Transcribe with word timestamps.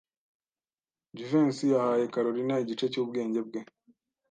Jivency 1.15 1.65
yahaye 1.73 2.05
Kalorina 2.13 2.55
igice 2.63 2.85
cyubwenge 2.93 3.39
bwe. 3.47 3.59